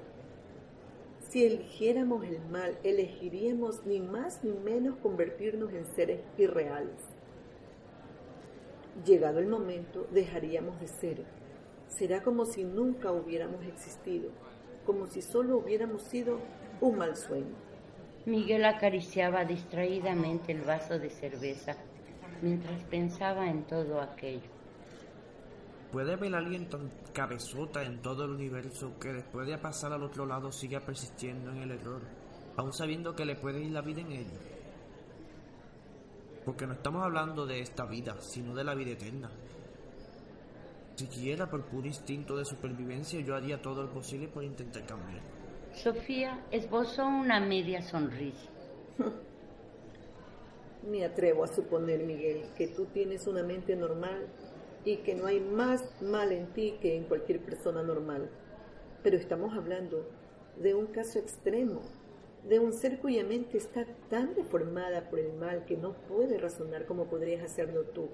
Si 1.29 1.45
eligiéramos 1.45 2.25
el 2.25 2.41
mal, 2.51 2.79
elegiríamos 2.85 3.85
ni 3.87 4.01
más 4.01 4.45
ni 4.45 4.53
menos 4.53 4.97
convertirnos 4.99 5.73
en 5.73 5.87
seres 5.95 6.21
irreales. 6.37 7.12
Llegado 9.07 9.39
el 9.39 9.49
momento, 9.49 10.07
dejaríamos 10.11 10.79
de 10.81 10.87
ser. 10.87 11.25
Será 11.89 12.23
como 12.23 12.45
si 12.45 12.65
nunca 12.65 13.11
hubiéramos 13.11 13.65
existido, 13.65 14.31
como 14.85 15.07
si 15.07 15.23
solo 15.23 15.59
hubiéramos 15.59 16.03
sido 16.03 16.39
un 16.81 16.99
mal 16.99 17.17
sueño. 17.17 17.55
Miguel 18.27 18.65
acariciaba 18.65 19.45
distraídamente 19.45 20.53
el 20.53 20.61
vaso 20.61 20.99
de 20.99 21.11
cerveza 21.11 21.77
mientras 22.43 22.83
pensaba 22.85 23.49
en 23.49 23.65
todo 23.65 24.01
aquello. 24.01 24.51
¿Puede 25.91 26.15
haber 26.15 26.35
alguien 26.35 26.69
tan 26.69 26.91
cabezota 27.13 27.83
en 27.83 28.01
todo 28.01 28.25
el 28.25 28.33
universo 28.33 28.99
que 28.99 29.13
después 29.13 29.47
de 29.47 29.59
pasar 29.59 29.93
al 29.93 30.03
otro 30.03 30.27
lado 30.27 30.51
siga 30.51 30.81
persistiendo 30.81 31.51
en 31.51 31.59
el 31.59 31.71
error, 31.73 32.01
aun 32.57 32.73
sabiendo 32.73 33.15
que 33.15 33.25
le 33.25 33.37
puede 33.37 33.61
ir 33.61 33.73
la 33.73 33.83
vida 33.83 34.01
en 34.01 34.13
ello? 34.13 34.52
Porque 36.45 36.67
no 36.67 36.75
estamos 36.75 37.03
hablando 37.03 37.47
de 37.47 37.61
esta 37.61 37.87
vida, 37.87 38.17
sino 38.21 38.55
de 38.55 38.65
la 38.65 38.75
vida 38.75 38.91
eterna. 38.93 39.31
Siquiera 40.97 41.49
por 41.49 41.65
puro 41.65 41.87
instinto 41.87 42.37
de 42.37 42.45
supervivencia 42.45 43.21
yo 43.21 43.35
haría 43.35 43.63
todo 43.63 43.83
lo 43.83 43.91
posible 43.91 44.29
por 44.29 44.45
intentar 44.45 44.85
cambiar. 44.87 45.23
Sofía 45.73 46.45
esbozó 46.51 47.07
una 47.07 47.41
media 47.41 47.81
sonrisa. 47.81 48.51
Me 50.91 51.05
atrevo 51.05 51.45
a 51.45 51.47
suponer, 51.47 52.05
Miguel, 52.05 52.45
que 52.57 52.69
tú 52.69 52.87
tienes 52.87 53.27
una 53.27 53.43
mente 53.43 53.77
normal 53.77 54.27
y 54.85 54.99
que 54.99 55.15
no 55.15 55.27
hay 55.27 55.41
más 55.41 56.03
mal 56.03 56.33
en 56.33 56.53
ti 56.53 56.77
que 56.81 56.97
en 56.97 57.05
cualquier 57.05 57.41
persona 57.41 57.83
normal. 57.83 58.29
Pero 59.03 59.17
estamos 59.17 59.55
hablando 59.55 60.09
de 60.61 60.75
un 60.75 60.87
caso 60.87 61.19
extremo, 61.19 61.83
de 62.49 62.59
un 62.59 62.73
ser 62.73 62.99
cuya 62.99 63.25
mente 63.25 63.59
está 63.59 63.87
tan 64.09 64.35
deformada 64.35 65.09
por 65.09 65.21
el 65.21 65.33
mal 65.35 65.65
que 65.65 65.77
no 65.77 65.93
puede 66.09 66.39
razonar 66.39 66.87
como 66.87 67.07
podrías 67.07 67.45
hacerlo 67.45 67.85
tú, 67.85 68.09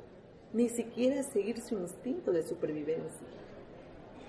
ni 0.53 0.69
siquiera 0.69 1.23
seguir 1.23 1.61
su 1.61 1.77
instinto 1.77 2.33
de 2.33 2.43
supervivencia. 2.43 3.27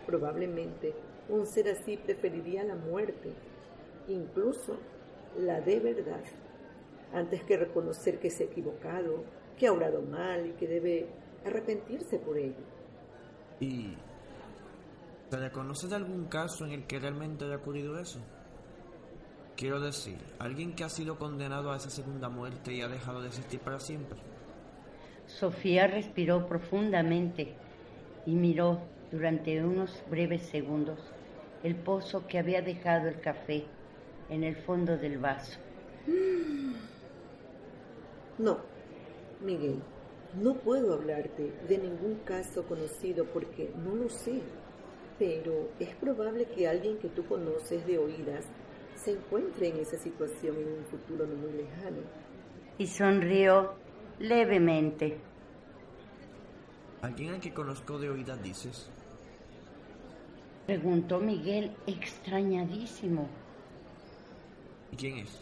Probablemente 0.05 0.93
un 1.27 1.45
ser 1.45 1.69
así 1.69 1.97
preferiría 1.97 2.63
la 2.63 2.75
muerte, 2.75 3.33
incluso 4.07 4.77
la 5.37 5.61
de 5.61 5.79
verdad, 5.79 6.23
antes 7.13 7.43
que 7.43 7.57
reconocer 7.57 8.19
que 8.19 8.29
se 8.29 8.43
ha 8.43 8.47
equivocado, 8.47 9.23
que 9.57 9.67
ha 9.67 9.73
obrado 9.73 10.01
mal 10.01 10.47
y 10.47 10.53
que 10.53 10.67
debe 10.67 11.07
arrepentirse 11.45 12.19
por 12.19 12.37
ello. 12.37 12.63
¿Y 13.59 13.93
se 15.29 15.37
reconoce 15.37 15.87
de 15.87 15.95
algún 15.95 16.25
caso 16.25 16.65
en 16.65 16.71
el 16.71 16.87
que 16.87 16.99
realmente 16.99 17.45
haya 17.45 17.57
ocurrido 17.57 17.99
eso? 17.99 18.19
Quiero 19.59 19.81
decir, 19.81 20.15
alguien 20.39 20.73
que 20.73 20.85
ha 20.85 20.89
sido 20.89 21.19
condenado 21.19 21.73
a 21.73 21.75
esa 21.75 21.89
segunda 21.89 22.29
muerte 22.29 22.71
y 22.71 22.81
ha 22.81 22.87
dejado 22.87 23.21
de 23.21 23.27
existir 23.27 23.59
para 23.59 23.77
siempre. 23.77 24.17
Sofía 25.27 25.85
respiró 25.85 26.47
profundamente 26.47 27.55
y 28.25 28.35
miró 28.35 28.79
durante 29.11 29.61
unos 29.61 30.01
breves 30.09 30.43
segundos 30.43 31.01
el 31.61 31.75
pozo 31.75 32.25
que 32.25 32.39
había 32.39 32.61
dejado 32.61 33.09
el 33.09 33.19
café 33.19 33.65
en 34.29 34.45
el 34.45 34.55
fondo 34.55 34.95
del 34.97 35.17
vaso. 35.17 35.59
No, 38.37 38.59
Miguel, 39.43 39.81
no 40.41 40.53
puedo 40.53 40.93
hablarte 40.93 41.51
de 41.67 41.77
ningún 41.77 42.19
caso 42.23 42.63
conocido 42.63 43.25
porque 43.25 43.73
no 43.83 43.93
lo 43.93 44.07
sé, 44.07 44.41
pero 45.17 45.71
es 45.77 45.93
probable 45.97 46.45
que 46.45 46.65
alguien 46.65 46.97
que 46.99 47.09
tú 47.09 47.25
conoces 47.25 47.85
de 47.85 47.97
oídas 47.97 48.45
se 49.03 49.11
encuentre 49.11 49.69
en 49.69 49.77
esa 49.77 49.97
situación 49.97 50.57
en 50.57 50.79
un 50.79 50.85
futuro 50.85 51.25
no 51.25 51.35
muy 51.35 51.53
lejano. 51.53 52.01
Y 52.77 52.87
sonrió 52.87 53.75
levemente. 54.19 55.17
¿Alguien 57.01 57.33
al 57.33 57.39
que 57.39 57.53
conozco 57.53 57.97
de 57.97 58.09
oídas 58.09 58.41
dices? 58.43 58.89
Preguntó 60.65 61.19
Miguel 61.19 61.75
extrañadísimo. 61.87 63.27
¿Y 64.91 64.95
quién 64.95 65.17
es? 65.19 65.39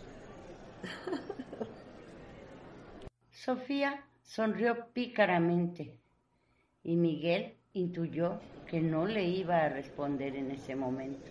Sofía 3.31 4.05
sonrió 4.23 4.87
pícaramente 4.93 5.97
y 6.83 6.95
Miguel 6.95 7.57
Intuyó 7.77 8.39
que 8.65 8.81
no 8.81 9.05
le 9.05 9.23
iba 9.23 9.57
a 9.57 9.69
responder 9.69 10.35
en 10.35 10.49
ese 10.49 10.75
momento. 10.75 11.29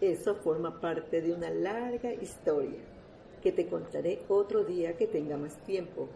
Eso 0.00 0.34
forma 0.34 0.80
parte 0.80 1.20
de 1.20 1.32
una 1.32 1.50
larga 1.50 2.12
historia 2.12 2.80
que 3.42 3.52
te 3.52 3.66
contaré 3.66 4.22
otro 4.28 4.64
día 4.64 4.96
que 4.96 5.06
tenga 5.06 5.36
más 5.36 5.56
tiempo. 5.64 6.08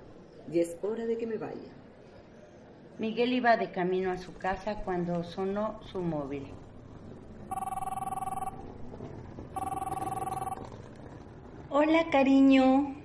Y 0.50 0.60
es 0.60 0.76
hora 0.82 1.04
de 1.04 1.18
que 1.18 1.26
me 1.26 1.36
vaya. 1.36 1.72
Miguel 2.98 3.32
iba 3.32 3.56
de 3.56 3.70
camino 3.70 4.10
a 4.10 4.16
su 4.16 4.34
casa 4.36 4.82
cuando 4.84 5.22
sonó 5.22 5.78
su 5.84 6.00
móvil. 6.00 6.48
Hola, 11.70 12.08
cariño. 12.10 12.96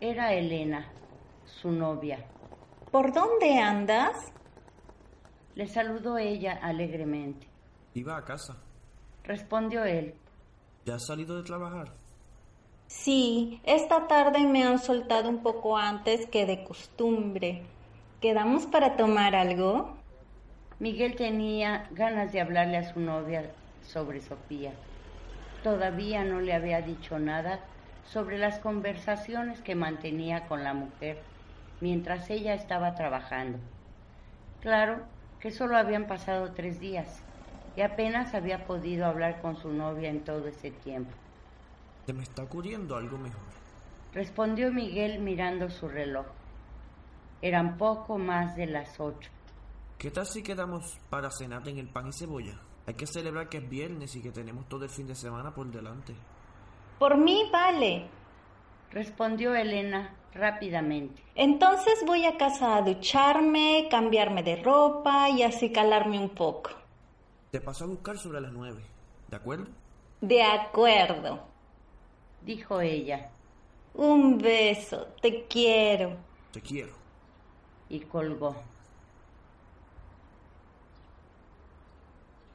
Era 0.00 0.34
Elena, 0.34 0.86
su 1.44 1.70
novia. 1.70 2.26
¿Por 2.90 3.12
dónde 3.12 3.58
andas? 3.58 4.32
Le 5.54 5.66
saludó 5.66 6.18
ella 6.18 6.58
alegremente. 6.62 7.46
Iba 7.94 8.16
a 8.16 8.24
casa. 8.24 8.56
Respondió 9.28 9.84
él. 9.84 10.14
¿Ya 10.86 10.94
has 10.94 11.04
salido 11.04 11.36
de 11.36 11.42
trabajar? 11.42 11.92
Sí, 12.86 13.60
esta 13.64 14.06
tarde 14.06 14.46
me 14.46 14.64
han 14.64 14.78
soltado 14.78 15.28
un 15.28 15.42
poco 15.42 15.76
antes 15.76 16.24
que 16.26 16.46
de 16.46 16.64
costumbre. 16.64 17.60
¿Quedamos 18.22 18.64
para 18.64 18.96
tomar 18.96 19.34
algo? 19.34 19.98
Miguel 20.78 21.14
tenía 21.14 21.90
ganas 21.90 22.32
de 22.32 22.40
hablarle 22.40 22.78
a 22.78 22.90
su 22.90 23.00
novia 23.00 23.50
sobre 23.82 24.22
Sofía. 24.22 24.72
Todavía 25.62 26.24
no 26.24 26.40
le 26.40 26.54
había 26.54 26.80
dicho 26.80 27.18
nada 27.18 27.60
sobre 28.06 28.38
las 28.38 28.58
conversaciones 28.60 29.60
que 29.60 29.74
mantenía 29.74 30.46
con 30.46 30.64
la 30.64 30.72
mujer 30.72 31.20
mientras 31.82 32.30
ella 32.30 32.54
estaba 32.54 32.94
trabajando. 32.94 33.58
Claro 34.62 35.02
que 35.38 35.50
solo 35.50 35.76
habían 35.76 36.06
pasado 36.06 36.52
tres 36.54 36.80
días 36.80 37.22
y 37.78 37.80
apenas 37.80 38.34
había 38.34 38.66
podido 38.66 39.06
hablar 39.06 39.40
con 39.40 39.56
su 39.56 39.72
novia 39.72 40.10
en 40.10 40.24
todo 40.24 40.48
ese 40.48 40.72
tiempo. 40.72 41.12
¿Te 42.06 42.12
me 42.12 42.24
está 42.24 42.42
ocurriendo 42.42 42.96
algo 42.96 43.16
mejor? 43.18 43.40
Respondió 44.12 44.72
Miguel 44.72 45.20
mirando 45.20 45.70
su 45.70 45.86
reloj. 45.86 46.26
Eran 47.40 47.78
poco 47.78 48.18
más 48.18 48.56
de 48.56 48.66
las 48.66 48.98
ocho. 48.98 49.30
¿Qué 49.96 50.10
tal 50.10 50.26
si 50.26 50.42
quedamos 50.42 50.98
para 51.08 51.30
cenar 51.30 51.68
en 51.68 51.78
el 51.78 51.88
pan 51.88 52.08
y 52.08 52.12
cebolla? 52.12 52.58
Hay 52.84 52.94
que 52.94 53.06
celebrar 53.06 53.48
que 53.48 53.58
es 53.58 53.68
viernes 53.68 54.16
y 54.16 54.22
que 54.22 54.32
tenemos 54.32 54.68
todo 54.68 54.82
el 54.82 54.90
fin 54.90 55.06
de 55.06 55.14
semana 55.14 55.54
por 55.54 55.70
delante. 55.70 56.14
Por 56.98 57.16
mí 57.16 57.48
vale. 57.52 58.08
Respondió 58.90 59.54
Elena 59.54 60.16
rápidamente. 60.34 61.22
Entonces 61.36 62.02
voy 62.04 62.26
a 62.26 62.36
casa 62.36 62.76
a 62.76 62.82
ducharme, 62.82 63.86
cambiarme 63.88 64.42
de 64.42 64.56
ropa 64.64 65.30
y 65.30 65.44
así 65.44 65.70
calarme 65.70 66.18
un 66.18 66.30
poco. 66.30 66.77
Te 67.50 67.60
paso 67.60 67.84
a 67.84 67.88
buscar 67.88 68.18
sobre 68.18 68.40
las 68.40 68.52
nueve, 68.52 68.82
¿de 69.28 69.36
acuerdo? 69.36 69.66
De 70.20 70.42
acuerdo 70.42 71.48
dijo 72.42 72.80
ella. 72.80 73.30
Un 73.94 74.38
beso, 74.38 75.08
te 75.20 75.46
quiero. 75.46 76.16
Te 76.52 76.60
quiero. 76.60 76.92
Y 77.88 78.00
colgó. 78.00 78.56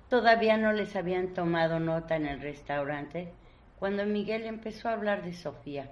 Todavía 0.09 0.57
no 0.57 0.73
les 0.73 0.95
habían 0.95 1.33
tomado 1.33 1.79
nota 1.79 2.15
en 2.15 2.27
el 2.27 2.39
restaurante 2.39 3.33
cuando 3.79 4.05
Miguel 4.05 4.43
empezó 4.43 4.87
a 4.87 4.93
hablar 4.93 5.23
de 5.23 5.33
Sofía, 5.33 5.91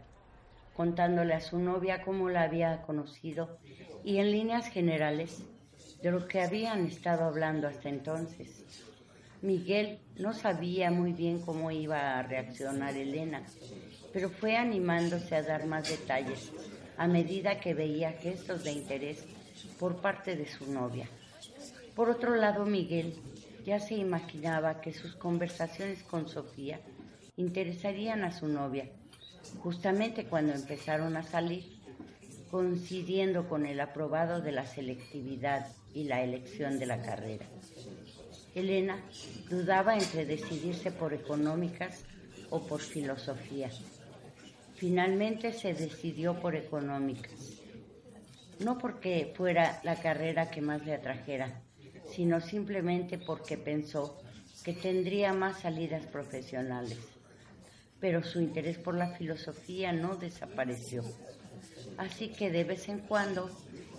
contándole 0.76 1.34
a 1.34 1.42
su 1.42 1.58
novia 1.58 2.04
cómo 2.04 2.30
la 2.30 2.44
había 2.44 2.84
conocido 2.84 3.58
y 4.04 4.18
en 4.18 4.32
líneas 4.32 4.68
generales 4.68 5.44
de 6.02 6.12
lo 6.12 6.28
que 6.28 6.42
habían 6.42 6.86
estado 6.86 7.26
hablando 7.26 7.68
hasta 7.68 7.90
entonces. 7.90 8.91
Miguel 9.42 9.98
no 10.18 10.34
sabía 10.34 10.92
muy 10.92 11.14
bien 11.14 11.42
cómo 11.42 11.72
iba 11.72 12.20
a 12.20 12.24
reaccionar 12.24 12.96
Elena, 12.96 13.42
pero 14.14 14.30
fue 14.30 14.56
animándose 14.56 15.36
a 15.36 15.42
dar 15.42 15.66
más 15.66 15.90
detalles 15.90 16.52
a 16.98 17.08
medida 17.08 17.60
que 17.60 17.74
veía 17.74 18.12
gestos 18.12 18.64
de 18.64 18.74
interés 18.74 19.26
por 19.80 20.00
parte 20.00 20.36
de 20.36 20.48
su 20.48 20.72
novia. 20.72 21.10
Por 21.96 22.10
otro 22.10 22.36
lado, 22.36 22.66
Miguel 22.66 23.16
ya 23.66 23.80
se 23.80 23.96
imaginaba 23.96 24.80
que 24.80 24.94
sus 24.94 25.16
conversaciones 25.16 26.04
con 26.04 26.30
Sofía 26.30 26.80
interesarían 27.36 28.24
a 28.24 28.32
su 28.32 28.48
novia, 28.48 28.90
justamente 29.60 30.26
cuando 30.26 30.54
empezaron 30.54 31.18
a 31.18 31.24
salir, 31.24 31.66
coincidiendo 32.52 33.50
con 33.50 33.66
el 33.66 33.80
aprobado 33.80 34.42
de 34.42 34.52
la 34.52 34.68
selectividad 34.68 35.68
y 35.94 36.04
la 36.04 36.22
elección 36.22 36.78
de 36.78 36.86
la 36.86 37.02
carrera. 37.02 37.46
Elena 38.54 39.00
dudaba 39.50 39.96
entre 39.96 40.26
decidirse 40.26 40.92
por 40.92 41.14
económicas 41.14 42.04
o 42.50 42.66
por 42.68 42.82
filosofía. 42.82 43.70
Finalmente 44.76 45.54
se 45.54 45.74
decidió 45.74 46.40
por 46.40 46.56
económicas, 46.56 47.62
no 48.60 48.78
porque 48.78 49.34
fuera 49.36 49.80
la 49.84 49.96
carrera 49.96 50.52
que 50.52 50.62
más 50.62 50.86
le 50.86 50.96
atrajera, 50.96 51.62
sino 52.12 52.42
simplemente 52.42 53.18
porque 53.18 53.58
pensó 53.58 54.22
que 54.64 54.74
tendría 54.74 55.34
más 55.34 55.62
salidas 55.62 56.06
profesionales. 56.08 56.98
Pero 58.00 58.24
su 58.24 58.42
interés 58.42 58.78
por 58.78 58.96
la 58.96 59.16
filosofía 59.16 59.94
no 59.94 60.16
desapareció. 60.16 61.04
Así 61.98 62.30
que 62.30 62.50
de 62.50 62.64
vez 62.64 62.90
en 62.90 63.00
cuando, 63.00 63.50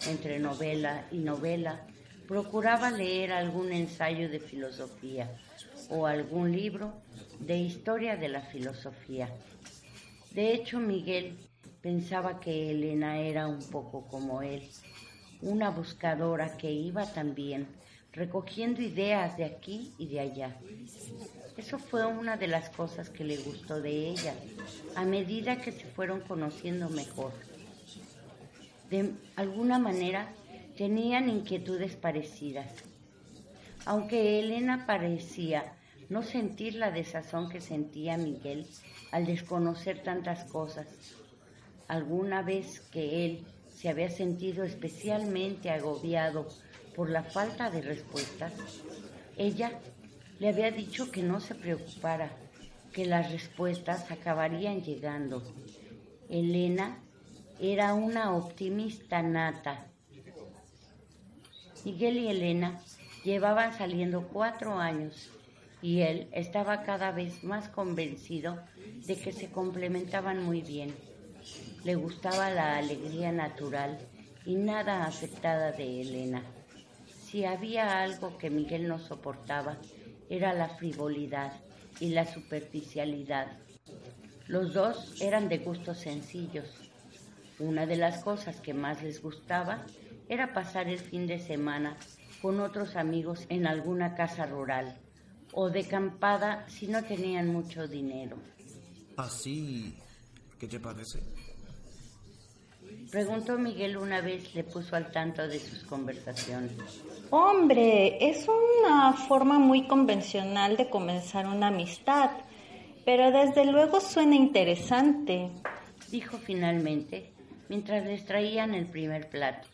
entre 0.09 0.39
novela 0.41 1.07
y 1.11 1.19
novela, 1.19 1.87
procuraba 2.33 2.91
leer 2.91 3.31
algún 3.31 3.73
ensayo 3.73 4.31
de 4.31 4.41
filosofía 4.41 5.31
o 5.91 6.07
algún 6.07 6.51
libro 6.51 6.95
de 7.41 7.59
historia 7.59 8.17
de 8.17 8.31
la 8.31 8.41
filosofía. 8.41 9.29
De 10.31 10.55
hecho, 10.55 10.81
Miguel 10.81 11.37
pensaba 11.83 12.41
que 12.41 12.71
Elena 12.71 13.19
era 13.19 13.47
un 13.47 13.63
poco 13.63 14.07
como 14.07 14.41
él, 14.41 14.67
una 15.43 15.69
buscadora 15.69 16.57
que 16.57 16.73
iba 16.73 17.05
también 17.05 17.67
recogiendo 18.15 18.81
ideas 18.81 19.37
de 19.37 19.45
aquí 19.45 19.93
y 19.99 20.07
de 20.07 20.21
allá. 20.21 20.57
Eso 21.59 21.79
fue 21.79 22.07
una 22.07 22.39
de 22.39 22.47
las 22.47 22.71
cosas 22.71 23.11
que 23.11 23.25
le 23.25 23.37
gustó 23.37 23.83
de 23.83 24.09
ella, 24.09 24.33
a 24.97 25.05
medida 25.05 25.61
que 25.61 25.71
se 25.71 25.85
fueron 25.85 26.21
conociendo 26.21 26.89
mejor. 26.89 27.35
De 28.89 29.13
alguna 29.37 29.79
manera 29.79 30.33
tenían 30.77 31.29
inquietudes 31.29 31.97
parecidas. 31.97 32.73
Aunque 33.85 34.41
Elena 34.41 34.87
parecía 34.87 35.75
no 36.09 36.23
sentir 36.23 36.75
la 36.75 36.91
desazón 36.91 37.49
que 37.49 37.61
sentía 37.61 38.17
Miguel 38.17 38.67
al 39.11 39.27
desconocer 39.27 40.03
tantas 40.03 40.45
cosas, 40.45 40.87
alguna 41.89 42.43
vez 42.43 42.81
que 42.81 43.27
él 43.27 43.45
se 43.75 43.89
había 43.89 44.11
sentido 44.11 44.65
especialmente 44.65 45.71
agobiado 45.71 46.49
por 46.95 47.11
la 47.11 47.23
falta 47.23 47.71
de 47.71 47.83
respuestas, 47.83 48.53
ella 49.37 49.73
le 50.39 50.49
había 50.49 50.71
dicho 50.71 51.11
que 51.11 51.23
no 51.23 51.41
se 51.41 51.55
preocupara, 51.55 52.31
que 52.93 53.07
las 53.07 53.33
respuestas 53.33 54.11
acabarían 54.11 54.83
llegando. 54.83 55.43
Elena 56.29 56.99
era 57.59 57.95
una 57.95 58.35
optimista 58.37 59.23
nata 59.23 59.92
Miguel 61.85 62.19
y 62.19 62.29
Elena 62.29 62.81
llevaban 63.25 63.77
saliendo 63.77 64.29
cuatro 64.29 64.79
años 64.79 65.31
y 65.81 66.03
él 66.03 66.29
estaba 66.31 66.85
cada 66.85 67.11
vez 67.11 67.43
más 67.43 67.69
convencido 67.69 68.61
de 69.07 69.17
que 69.17 69.33
se 69.33 69.51
complementaban 69.51 70.45
muy 70.45 70.63
bien. 70.63 70.95
Le 71.83 71.97
gustaba 71.97 72.51
la 72.51 72.77
alegría 72.77 73.33
natural 73.33 73.99
y 74.47 74.55
nada 74.55 75.05
aceptada 75.05 75.73
de 75.73 76.03
Elena. 76.03 76.43
Si 77.25 77.45
había 77.45 78.01
algo 78.01 78.39
que 78.39 78.49
Miguel 78.49 78.87
no 78.87 79.01
soportaba, 79.01 79.77
era 80.31 80.53
la 80.53 80.69
frivolidad 80.69 81.53
y 81.99 82.11
la 82.11 82.27
superficialidad. 82.27 83.49
Los 84.47 84.73
dos 84.73 85.21
eran 85.21 85.49
de 85.49 85.59
gustos 85.59 85.99
sencillos. 85.99 86.69
Una 87.59 87.87
de 87.87 87.97
las 87.97 88.23
cosas 88.23 88.61
que 88.61 88.73
más 88.73 89.03
les 89.03 89.21
gustaba 89.21 89.85
era 90.33 90.55
pasar 90.55 90.89
el 90.89 90.99
fin 90.99 91.27
de 91.27 91.39
semana 91.39 91.95
con 92.41 92.59
otros 92.61 92.97
amigos 92.97 93.45
en 93.51 93.67
alguna 93.67 94.15
casa 94.15 94.47
rural 94.47 94.97
o 95.53 95.69
de 95.69 95.85
campada 95.85 96.67
si 96.71 96.87
no 96.87 97.05
tenían 97.05 97.49
mucho 97.49 97.87
dinero. 97.87 98.39
Así, 99.19 99.95
¿qué 100.59 100.67
te 100.67 100.81
parece? 100.81 101.21
Preguntó 103.11 103.59
Miguel 103.59 103.99
una 103.99 104.23
vez, 104.23 104.55
le 104.55 104.65
puso 104.65 104.97
al 104.97 105.11
tanto 105.11 105.47
de 105.47 105.59
sus 105.59 105.85
conversaciones. 105.85 106.73
Hombre, 107.29 108.17
es 108.27 108.47
una 108.49 109.13
forma 109.13 109.59
muy 109.59 109.87
convencional 109.87 110.79
de 110.79 110.89
comenzar 110.89 111.47
una 111.47 111.69
amistad, 111.69 112.31
pero 113.05 113.31
desde 113.31 113.67
luego 113.67 114.01
suena 114.01 114.35
interesante, 114.35 115.51
dijo 116.11 116.39
finalmente 116.39 117.33
mientras 117.69 118.05
les 118.07 118.25
traían 118.25 118.75
el 118.75 118.87
primer 118.87 119.29
plato. 119.29 119.69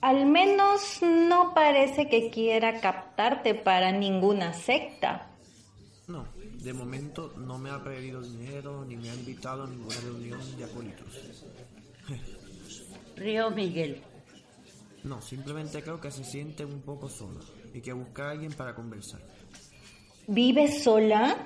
Al 0.00 0.26
menos 0.26 1.00
no 1.02 1.52
parece 1.52 2.08
que 2.08 2.30
quiera 2.30 2.80
captarte 2.80 3.54
para 3.54 3.92
ninguna 3.92 4.54
secta. 4.54 5.30
No, 6.08 6.26
de 6.62 6.72
momento 6.72 7.34
no 7.36 7.58
me 7.58 7.70
ha 7.70 7.82
pedido 7.84 8.22
dinero 8.22 8.84
ni 8.84 8.96
me 8.96 9.10
ha 9.10 9.14
invitado 9.14 9.64
a 9.64 9.66
ninguna 9.66 10.00
reunión 10.00 10.56
de 10.56 10.64
acólitos. 10.64 11.42
Río 13.16 13.50
Miguel. 13.50 14.02
No, 15.04 15.20
simplemente 15.20 15.82
creo 15.82 16.00
que 16.00 16.10
se 16.10 16.24
siente 16.24 16.64
un 16.64 16.80
poco 16.80 17.08
sola 17.08 17.40
y 17.74 17.80
que 17.80 17.92
busca 17.92 18.28
a 18.28 18.30
alguien 18.32 18.52
para 18.52 18.74
conversar. 18.74 19.20
¿Vives 20.26 20.82
sola? 20.82 21.36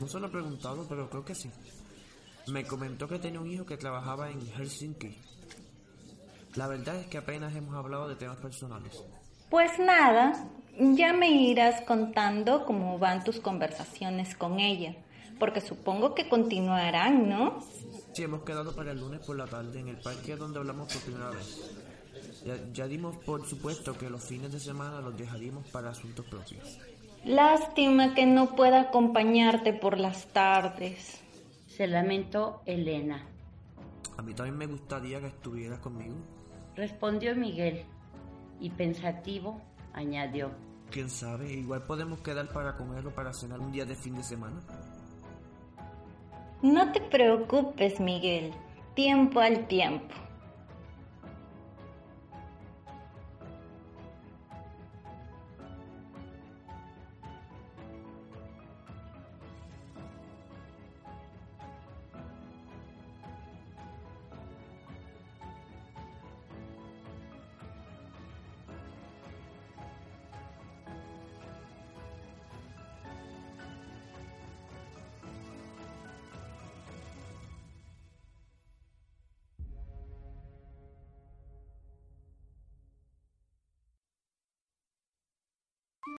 No 0.00 0.06
se 0.06 0.20
lo 0.20 0.26
he 0.26 0.30
preguntado, 0.30 0.86
pero 0.88 1.08
creo 1.08 1.24
que 1.24 1.34
sí. 1.34 1.50
Me 2.46 2.64
comentó 2.64 3.08
que 3.08 3.18
tenía 3.18 3.40
un 3.40 3.50
hijo 3.50 3.66
que 3.66 3.76
trabajaba 3.76 4.30
en 4.30 4.40
Helsinki. 4.40 5.16
La 6.56 6.66
verdad 6.66 6.96
es 6.96 7.06
que 7.06 7.18
apenas 7.18 7.54
hemos 7.54 7.74
hablado 7.74 8.08
de 8.08 8.16
temas 8.16 8.38
personales. 8.38 9.02
Pues 9.50 9.78
nada, 9.78 10.44
ya 10.78 11.12
me 11.12 11.30
irás 11.30 11.80
contando 11.82 12.64
cómo 12.66 12.98
van 12.98 13.24
tus 13.24 13.40
conversaciones 13.40 14.34
con 14.36 14.60
ella, 14.60 14.94
porque 15.38 15.60
supongo 15.60 16.14
que 16.14 16.28
continuarán, 16.28 17.28
¿no? 17.28 17.64
Sí, 18.12 18.24
hemos 18.24 18.42
quedado 18.42 18.74
para 18.74 18.92
el 18.92 19.00
lunes 19.00 19.20
por 19.20 19.36
la 19.36 19.46
tarde 19.46 19.80
en 19.80 19.88
el 19.88 19.96
parque 19.96 20.36
donde 20.36 20.58
hablamos 20.58 20.92
por 20.92 21.02
primera 21.02 21.30
vez. 21.30 21.72
Ya, 22.44 22.56
ya 22.72 22.86
dimos 22.86 23.16
por 23.18 23.46
supuesto 23.46 23.96
que 23.96 24.10
los 24.10 24.24
fines 24.24 24.52
de 24.52 24.60
semana 24.60 25.00
los 25.00 25.16
dejaríamos 25.16 25.66
para 25.68 25.90
asuntos 25.90 26.26
propios. 26.26 26.78
Lástima 27.24 28.14
que 28.14 28.26
no 28.26 28.54
pueda 28.54 28.80
acompañarte 28.82 29.72
por 29.72 29.98
las 29.98 30.26
tardes. 30.28 31.20
Se 31.66 31.86
lamentó 31.86 32.62
Elena. 32.66 33.24
A 34.16 34.22
mí 34.22 34.34
también 34.34 34.56
me 34.56 34.66
gustaría 34.66 35.20
que 35.20 35.28
estuvieras 35.28 35.78
conmigo. 35.80 36.16
Respondió 36.78 37.34
Miguel 37.34 37.82
y 38.60 38.70
pensativo 38.70 39.60
añadió. 39.94 40.52
Quién 40.92 41.10
sabe, 41.10 41.52
igual 41.52 41.82
podemos 41.82 42.20
quedar 42.20 42.52
para 42.52 42.76
comer 42.76 43.04
o 43.04 43.12
para 43.12 43.32
cenar 43.32 43.58
un 43.58 43.72
día 43.72 43.84
de 43.84 43.96
fin 43.96 44.14
de 44.14 44.22
semana. 44.22 44.60
No 46.62 46.92
te 46.92 47.00
preocupes, 47.00 47.98
Miguel. 47.98 48.52
Tiempo 48.94 49.40
al 49.40 49.66
tiempo. 49.66 50.14